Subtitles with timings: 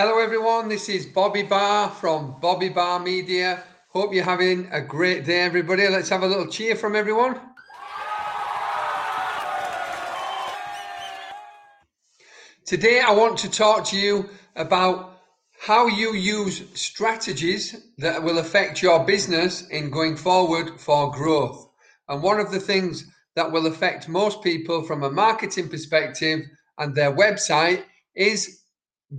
[0.00, 0.68] Hello, everyone.
[0.68, 3.64] This is Bobby Barr from Bobby Barr Media.
[3.88, 5.88] Hope you're having a great day, everybody.
[5.88, 7.40] Let's have a little cheer from everyone.
[12.64, 15.18] Today, I want to talk to you about
[15.58, 21.70] how you use strategies that will affect your business in going forward for growth.
[22.08, 23.04] And one of the things
[23.34, 26.42] that will affect most people from a marketing perspective
[26.78, 27.82] and their website
[28.14, 28.58] is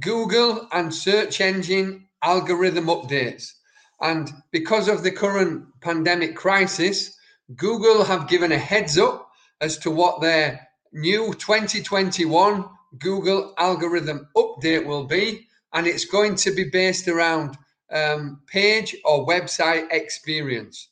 [0.00, 3.52] Google and search engine algorithm updates.
[4.00, 7.16] And because of the current pandemic crisis,
[7.56, 9.30] Google have given a heads up
[9.60, 12.64] as to what their new 2021
[12.98, 15.46] Google algorithm update will be.
[15.72, 17.56] And it's going to be based around
[17.90, 20.88] um, page or website experience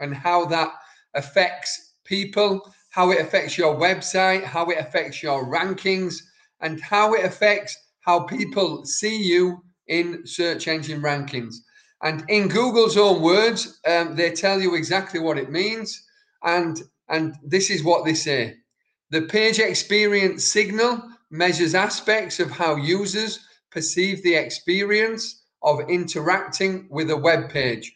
[0.00, 0.72] and how that
[1.14, 6.22] affects people, how it affects your website, how it affects your rankings,
[6.60, 7.76] and how it affects
[8.08, 11.56] how people see you in search engine rankings.
[12.02, 16.04] And in Google's own words, um, they tell you exactly what it means.
[16.42, 18.56] And, and this is what they say
[19.10, 27.10] The page experience signal measures aspects of how users perceive the experience of interacting with
[27.10, 27.94] a web page.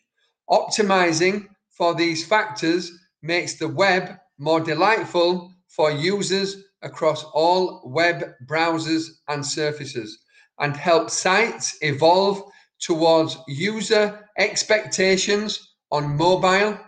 [0.51, 9.09] Optimizing for these factors makes the web more delightful for users across all web browsers
[9.29, 10.19] and surfaces
[10.59, 12.43] and help sites evolve
[12.81, 16.79] towards user expectations on mobile.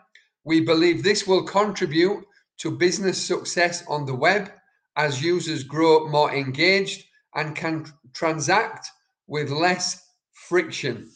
[0.44, 2.24] We believe this will contribute
[2.58, 4.50] to business success on the web
[4.96, 8.88] as users grow more engaged and can transact
[9.26, 10.00] with less
[10.48, 11.10] friction.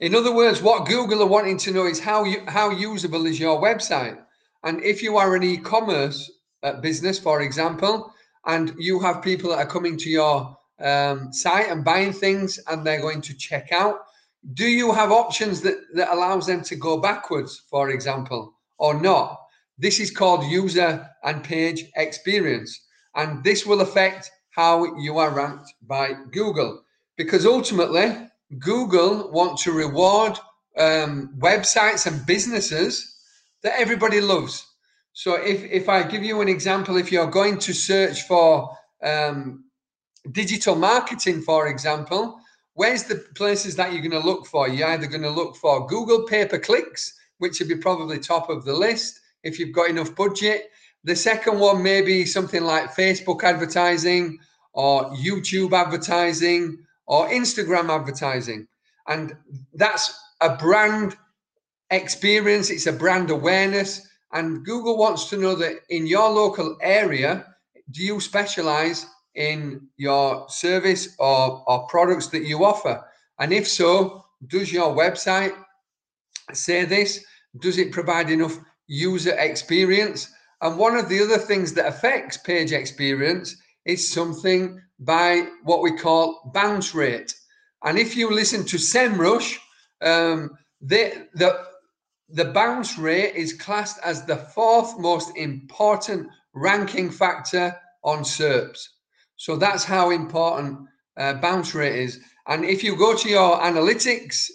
[0.00, 3.40] In other words, what Google are wanting to know is how you, how usable is
[3.40, 4.18] your website?
[4.62, 6.30] And if you are an e-commerce
[6.80, 8.12] business, for example,
[8.46, 12.84] and you have people that are coming to your um, site and buying things and
[12.84, 14.00] they're going to check out,
[14.54, 19.38] do you have options that, that allows them to go backwards, for example, or not?
[19.78, 22.80] This is called user and page experience.
[23.14, 26.82] And this will affect how you are ranked by Google.
[27.16, 28.16] Because ultimately,
[28.58, 30.38] Google want to reward
[30.78, 33.16] um, websites and businesses
[33.62, 34.66] that everybody loves.
[35.12, 39.64] So if, if I give you an example, if you're going to search for um,
[40.32, 42.38] digital marketing, for example,
[42.74, 44.68] where's the places that you're going to look for?
[44.68, 48.50] You're either going to look for Google pay per clicks, which would be probably top
[48.50, 50.70] of the list if you've got enough budget.
[51.04, 54.38] The second one may be something like Facebook advertising
[54.72, 58.68] or YouTube advertising or Instagram advertising.
[59.08, 59.36] And
[59.74, 61.16] that's a brand
[61.90, 64.06] experience, it's a brand awareness.
[64.32, 67.46] And Google wants to know that in your local area,
[67.90, 73.04] do you specialize in your service or, or products that you offer?
[73.38, 75.54] And if so, does your website
[76.52, 77.24] say this?
[77.58, 80.32] Does it provide enough user experience?
[80.60, 85.96] And one of the other things that affects page experience is something by what we
[85.96, 87.34] call bounce rate.
[87.82, 89.56] And if you listen to SEMrush,
[90.02, 91.64] um, they, the,
[92.32, 98.80] the bounce rate is classed as the fourth most important ranking factor on SERPs.
[99.36, 100.86] So that's how important
[101.16, 102.20] uh, bounce rate is.
[102.46, 104.50] And if you go to your analytics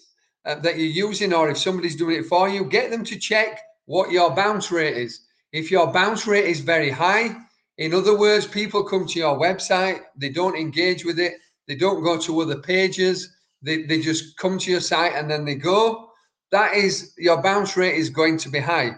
[0.45, 3.59] uh, that you're using, or if somebody's doing it for you, get them to check
[3.85, 5.21] what your bounce rate is.
[5.51, 7.35] If your bounce rate is very high,
[7.77, 11.33] in other words, people come to your website, they don't engage with it,
[11.67, 15.45] they don't go to other pages, they, they just come to your site and then
[15.45, 16.09] they go
[16.51, 18.95] that is your bounce rate is going to be high.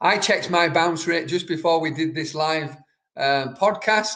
[0.00, 2.76] I checked my bounce rate just before we did this live
[3.16, 4.14] uh, podcast,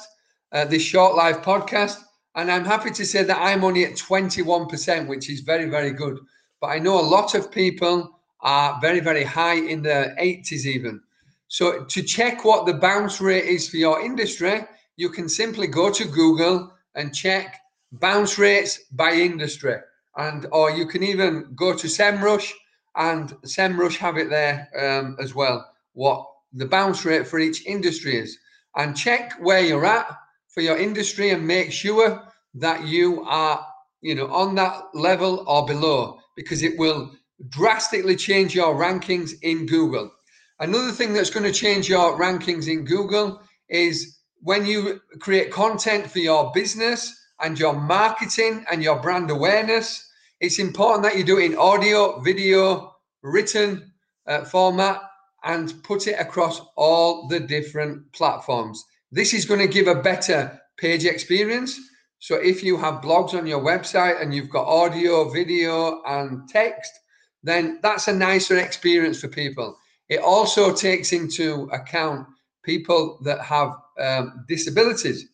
[0.53, 1.99] uh, this short live podcast,
[2.37, 6.19] and I'm happy to say that I'm only at 21%, which is very, very good.
[6.61, 11.01] But I know a lot of people are very, very high in the 80s even.
[11.49, 14.65] So to check what the bounce rate is for your industry,
[14.97, 17.61] you can simply go to Google and check
[17.93, 19.77] bounce rates by industry
[20.17, 22.51] and or you can even go to SEMrush
[22.97, 25.71] and SEMrush have it there um, as well.
[25.95, 28.39] What the bounce rate for each industry is,
[28.77, 30.07] and check where you're at
[30.49, 32.23] for your industry and make sure
[32.55, 33.67] that you are,
[34.03, 37.11] you know, on that level or below, because it will
[37.49, 40.11] drastically change your rankings in Google.
[40.61, 46.11] Another thing that's going to change your rankings in Google is when you create content
[46.11, 50.09] for your business and your marketing and your brand awareness,
[50.41, 53.93] it's important that you do it in audio, video, written
[54.27, 55.01] uh, format,
[55.45, 58.85] and put it across all the different platforms.
[59.11, 61.79] This is going to give a better page experience.
[62.21, 66.93] So if you have blogs on your website and you've got audio, video, and text,
[67.43, 69.77] then that's a nicer experience for people.
[70.09, 72.27] It also takes into account
[72.63, 75.29] people that have um, disabilities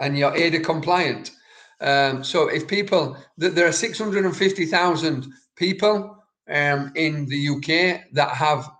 [0.00, 1.32] and you're ADA compliant.
[1.80, 6.16] Um, so if people, there are 650,000 people
[6.48, 8.70] um, in the UK that have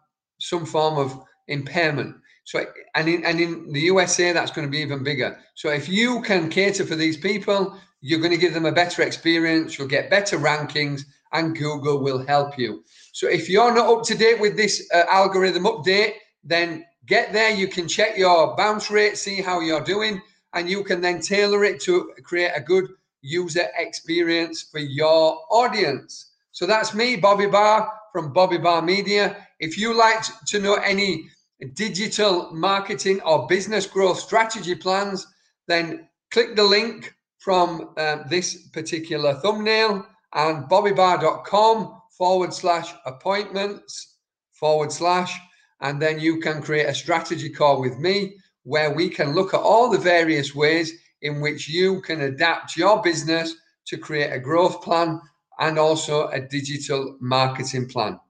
[0.41, 2.17] some form of impairment.
[2.44, 5.38] So, and in, and in the USA, that's going to be even bigger.
[5.55, 9.03] So, if you can cater for these people, you're going to give them a better
[9.03, 12.85] experience, you'll get better rankings, and Google will help you.
[13.12, 17.50] So, if you're not up to date with this uh, algorithm update, then get there.
[17.50, 20.23] You can check your bounce rate, see how you're doing,
[20.58, 22.88] and you can then tailor it to create a good
[23.22, 26.32] user experience for your audience.
[26.52, 29.46] So, that's me, Bobby Barr from Bobby Barr Media.
[29.60, 31.28] If you like to know any
[31.75, 35.26] digital marketing or business growth strategy plans,
[35.66, 44.16] then click the link from uh, this particular thumbnail and bobbybarr.com forward slash appointments
[44.52, 45.38] forward slash,
[45.81, 48.37] and then you can create a strategy call with me
[48.69, 50.93] where we can look at all the various ways
[51.23, 53.55] in which you can adapt your business
[53.87, 55.19] to create a growth plan
[55.59, 58.20] and also a digital marketing plan.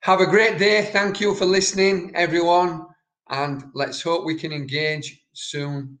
[0.00, 0.84] Have a great day.
[0.92, 2.84] Thank you for listening, everyone.
[3.30, 5.98] And let's hope we can engage soon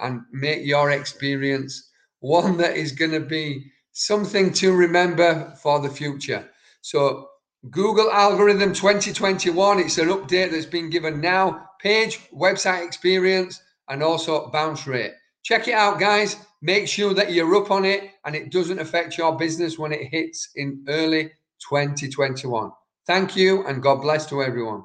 [0.00, 5.88] and make your experience one that is going to be something to remember for the
[5.88, 6.48] future.
[6.80, 7.28] So,
[7.70, 11.68] Google Algorithm 2021, it's an update that's been given now.
[11.80, 15.12] Page, website experience, and also bounce rate.
[15.44, 16.36] Check it out, guys.
[16.60, 20.08] Make sure that you're up on it and it doesn't affect your business when it
[20.08, 21.30] hits in early
[21.68, 22.72] 2021.
[23.06, 24.82] Thank you and God bless to everyone.